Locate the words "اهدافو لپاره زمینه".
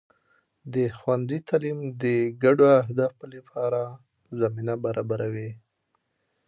2.81-4.73